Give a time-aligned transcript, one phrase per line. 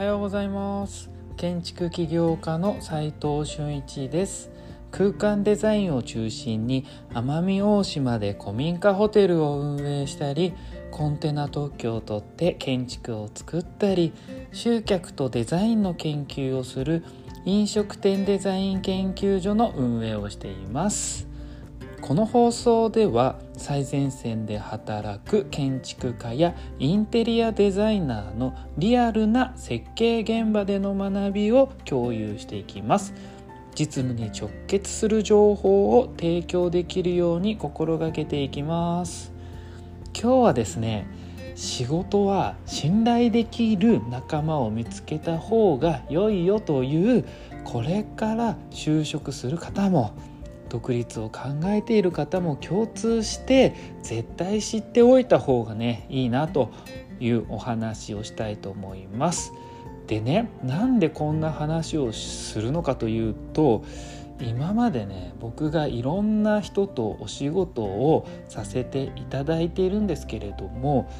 [0.00, 1.10] はようございます。
[1.36, 4.50] 建築起業家の斉藤俊一です。
[4.90, 10.54] 空間デザインを中心に奄美大島で古民家ホテルを運営したり
[10.90, 14.14] コンテナ特許を取って建築を作ったり
[14.52, 17.04] 集客とデザインの研究をする
[17.44, 21.29] 飲食店デザイン研究所の運営をしています。
[22.00, 33.14] この放送では最前線で働く建築家やインテリアデザイナーのリアルな設計現場での学びを共有していきます。
[33.74, 39.32] 実務に直結する情報を提供できるように心がけていきます。
[40.12, 41.06] 今日はですね
[41.54, 47.24] 仕事は信頼できる仲間を見つけた方が良いよという
[47.64, 50.12] これから就職する方も
[50.70, 56.70] 独立を考えている方も共通して絶対知っておいた方がねいいなと
[57.18, 59.52] いうお話をしたいと思います。
[60.06, 63.84] でねなんでこんな話をするのかというと
[64.40, 71.10] 今までね僕がいろんな人とお仕事をさせていただいているんですけれども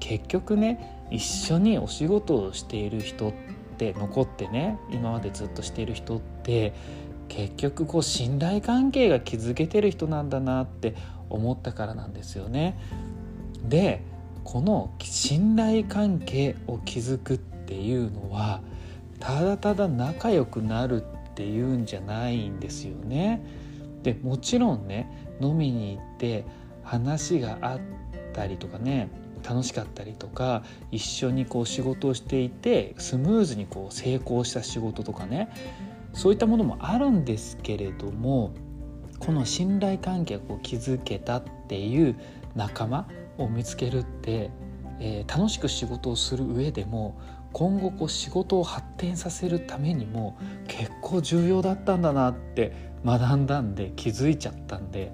[0.00, 3.32] 結局ね一緒にお仕事をしている人っ
[3.76, 6.72] て残ってね今までずっとしている人って
[7.28, 10.94] 結局こう信頼関係が築けてる人なんだなって
[11.30, 12.78] 思ったからなんですよね。
[13.62, 14.02] で
[14.44, 18.62] この信頼関係を築くっていうのは
[19.20, 23.44] ただただ仲良くなるっていうんじゃないんですよね。
[24.02, 26.44] でもちろんね飲みに行って
[26.82, 27.80] 話があっ
[28.32, 29.10] たりとかね
[29.46, 35.50] 楽しかったりとか一緒にこう仕事をしていてスムーズにこう成功した仕事とかね
[36.18, 38.52] そういったものもあるんですけれども
[39.20, 42.16] この信頼関係を築けたっていう
[42.56, 43.06] 仲間
[43.38, 44.50] を見つけるって、
[44.98, 47.20] えー、楽しく仕事をする上でも
[47.52, 52.72] 今後こう仕事を発展させるためにも結構重要だったんだなって
[53.04, 55.12] 学んだんで気づいちゃったんで、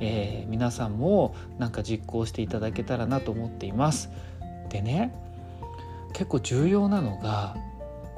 [0.00, 4.10] えー、皆さんもなんか実行していただけたらなと思っています。
[4.68, 5.14] でね
[6.12, 7.54] 結構重要なのが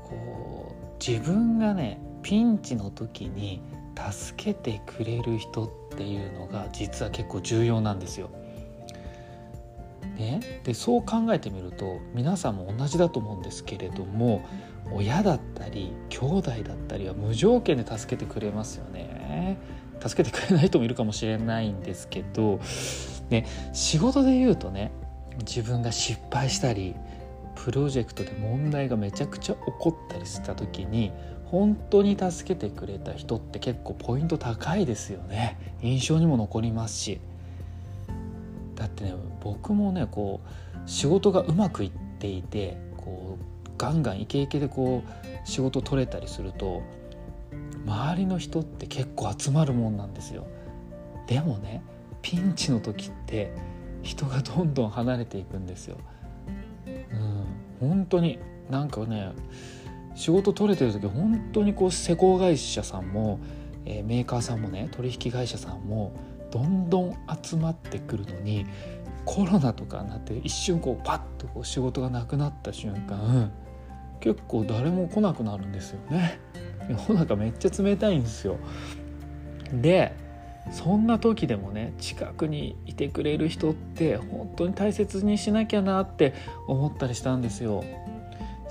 [0.09, 3.61] こう自分がねピンチの時に
[4.11, 8.31] 助けてくれる人っていうのが実は結構重要なんですよ。
[10.17, 14.45] ね、でそう考えてみると皆さんも同じだと思うんですけれども
[14.93, 19.59] 親だったり兄弟だったりは無条件で助けてくれますよね。
[20.07, 22.61] 助けてくれない人もいるかもしれないんですけど、
[23.31, 24.91] ね、仕事で言うとね
[25.39, 26.95] 自分が失敗したり
[27.55, 31.13] プロジェクトで問題がめちゃくちゃ起こったりした時に
[31.53, 35.75] 本当に助けてくれた人って結構ポイント高いですよね。
[35.83, 37.21] 印象にも残りますし。
[38.75, 46.83] だってね僕もねこう仕事がうまくいっていてこうガンガンイケイケでこう仕事取れたりすると
[47.85, 50.47] 周りの人って結構集まるもんなんですよ。
[51.27, 51.83] でもね
[52.23, 53.53] ピンチの時って
[54.03, 55.99] 人がどんどん離れていくんですよ。
[56.87, 56.91] う
[57.85, 58.39] ん本当に
[58.71, 59.33] なんかね
[60.15, 63.41] 仕事取れてる時本当にこう施工会社さんも、
[63.85, 66.13] えー、メーカーさんもね取引会社さんも
[66.51, 68.67] どんどん集まってくるのに
[69.25, 73.53] コロナとかになって一瞬こうパッとこう仕事がなくなった瞬間
[74.21, 76.39] 結構誰も来なくなるんですよね。
[76.89, 78.57] 世の中めっちゃ冷たいんですよ。
[79.73, 80.13] で
[80.71, 86.35] そんな時でもね近くにいてくれる人って本当に大切にしなきゃなって
[86.69, 87.83] 思ったりしたんですよ。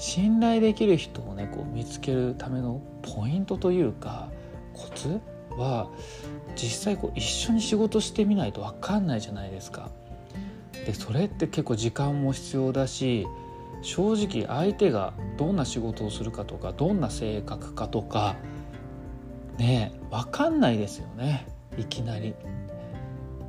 [0.01, 4.29] 信頼できる人をねこう見つけるためのポイントというか
[4.73, 5.91] コツは
[6.55, 9.91] 実際こう一緒に仕事してみないと分かんないじゃないですか。
[10.87, 13.27] でそれって結構時間も必要だし
[13.83, 18.37] 正直相手がどんな仕事をするかとかどんな性格かとか
[19.59, 21.45] ね分かんないですよね
[21.77, 22.33] いきなり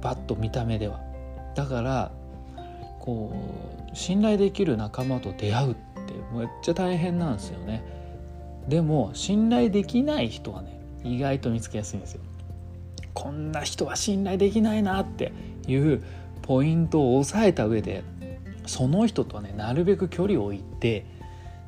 [0.03, 1.01] バッと見た目では。
[1.55, 2.13] だから
[3.01, 3.33] こ
[3.91, 5.77] う信頼できる仲間と出会う
[6.33, 7.85] めっちゃ大変なんですよね。
[8.69, 12.21] でも信頼できない人はね意外と見つけやすいんですよ。
[13.15, 15.33] こんな人は信頼できないなって
[15.67, 16.03] いう
[16.43, 18.05] ポイントを押さえた上で
[18.67, 21.05] その人とはねなるべく距離を置いて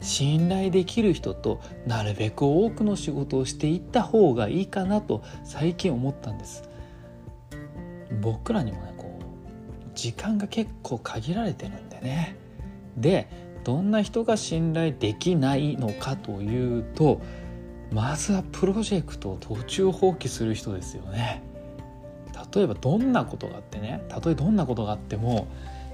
[0.01, 6.69] 信頼できる人となるべく多くの仕事をしていった方がいいかなと最近思ったんです。
[8.21, 12.37] 僕らにもねこう時間が結構限られてるんでね。
[12.97, 13.29] で
[13.65, 17.21] どんな人が信頼できないのかというと
[17.91, 21.43] まずはプロジェクトを途中放棄する人ですよね。
[22.55, 25.49] 例えばどんなことがあってねたとえどんなことがあっても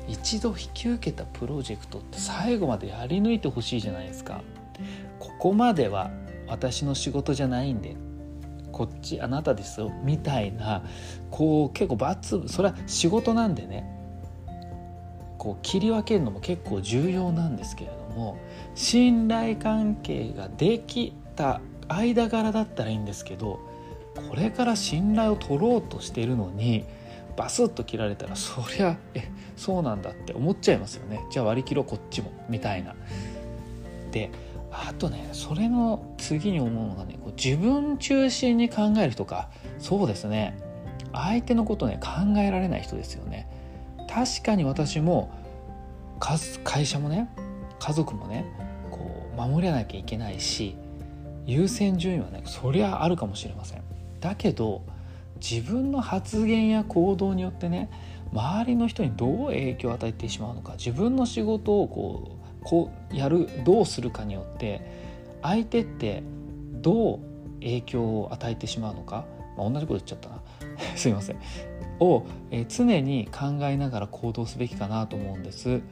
[0.09, 4.43] 一度引き受けたプロジェクトって最後までやり抜いてほしいじゃないですか。
[5.19, 6.11] ここまでは
[6.49, 7.97] 私の仕事じゃないんで
[8.73, 10.83] こっちあなたですよみたいな
[11.31, 14.00] こう結構罰それは仕事なんでね。
[15.41, 18.37] こう切り分けるのも結構重要なんですけれども
[18.75, 23.59] 信頼関係ができた間柄だったらいいんですけど
[24.29, 26.85] これから信頼を取ろうとしてるのに
[27.39, 31.25] バスッと切られたらそりゃえそうなんだって思っちゃいますよね。
[31.31, 32.95] じゃあ割り切ろうこっちもみたいな。
[34.11, 34.31] で
[34.71, 39.49] あとねそれの次に思うのがねこう自分中心に考える人か。
[39.79, 40.59] そうですね。
[41.15, 43.49] 相手のことね考えられない人ですよね。
[44.13, 45.33] 確かに私も
[46.65, 47.31] 会社もね
[47.79, 48.45] 家族もね
[48.91, 50.77] こう守らなきゃいけないし
[51.47, 53.83] 優先順位はねそりゃあるかもしれません。
[54.21, 54.83] だけど
[55.41, 57.89] 自分の発言や行動によってね
[58.33, 64.83] 周りの人にどう影響を与えてしまうのか自分の仕事をこうこうやるどうするかによって
[65.43, 66.23] 相手って
[66.73, 67.21] どう
[67.61, 69.25] 影響を与えてしまうのか、
[69.57, 70.43] まあ、同じこと言っちゃったな。
[70.97, 71.37] すいません。
[72.01, 75.83] を、え常に考えながら行動すべきかなと思うんです。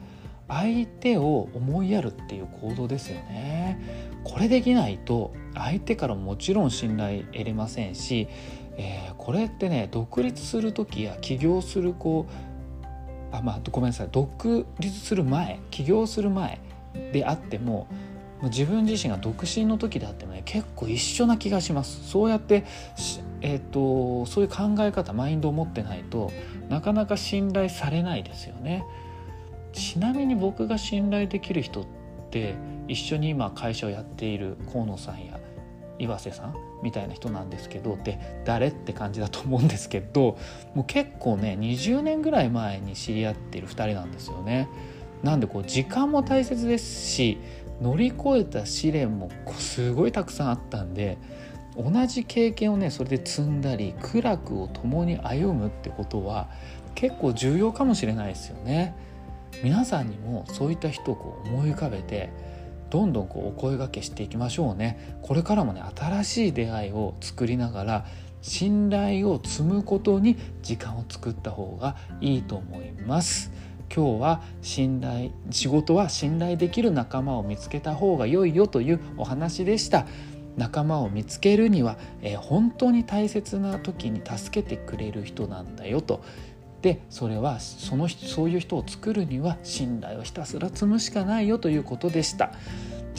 [0.49, 3.79] 相手を思いやるっていう行動ですよね。
[4.25, 8.29] これできないと相手からもちろん信頼得れませんし、
[8.79, 14.09] えー、これってね独立する時や起業するこうあまあごめんなさい。
[14.11, 16.61] 独立する前起業する前
[17.13, 17.87] であっても
[18.45, 22.09] 自分自身が独身の時であってもね結構一緒な気がします。
[22.09, 22.65] そうやって、
[23.41, 26.31] えーと、そういう考え方マインドを持ってないと
[26.69, 28.85] なかなか信頼されないですよね
[29.73, 31.87] ちなみに僕が信頼できる人っ
[32.31, 32.57] て
[32.89, 35.39] 一緒に今会社をやっている河野さんや
[35.99, 40.39] 岩瀬さんみたいな人なんですけどで誰って感じだと思うんですけど
[40.75, 44.69] もう結構ね20年ぐらい前に知り合ってる2人なんですよね。
[45.23, 47.39] なんでこう時間も大切ですし
[47.81, 51.19] 乗り越えた試練もすごいたくさんあったんで
[51.79, 56.49] 同じ経験をねそれで積んだり苦楽を共に歩むってことは
[56.95, 58.95] 結構重要かもしれないですよね。
[59.63, 62.31] 皆さんにもそういった人をこう思い浮かべて
[62.91, 65.19] どんどんこうお声がけしていきましょうね。
[65.23, 68.07] これからもね新しい出会いを作りながら
[68.43, 73.53] 信頼を積むことに時間を作った方がいいと思います。
[73.95, 80.07] 今日は信頼仕事は信頼できる仲間を見つけた方が良いよというお話でした
[80.59, 86.23] 仲間を見つけるには、えー、本当に大切な時に助けてくれる人なんだよと
[86.83, 92.53] でそれはそのそういう人を作るには信頼をひたすら積むしかないよということでした。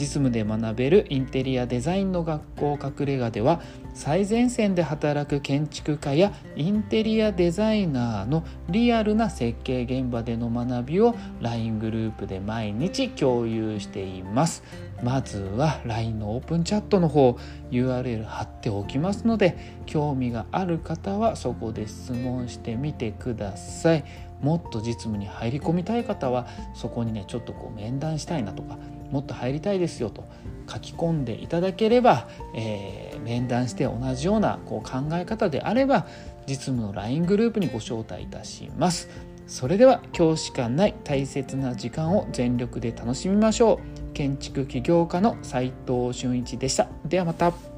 [0.00, 3.60] 実務で学べるインテリアデザインの学校隠れ家では
[3.92, 14.62] 最前線で働く建築家やインテリアデザイナーのリアルな設計現場での学びを LINE グループで毎日共有しています
[15.02, 17.38] まずは LINE のオープンチャットの方
[17.70, 19.56] URL 貼っておきますので
[19.86, 24.04] 興味がある方はそこで質問してみてください
[24.40, 28.78] もっと実務に入り込みたい方はそこにねちょっとこう面談したいなとか
[29.10, 30.24] もっと入りたいですよと
[30.72, 36.06] 書き込んでいただければ、えー、面談して同じようなこう考え方であれば
[36.46, 39.08] 実務の LINE グループにご招待いたします。
[39.46, 43.99] それでは教師間ない大切な時間を全力で楽しみましょう。
[44.20, 46.88] 建築起業家の斉藤俊一でした。
[47.06, 47.69] ではまた。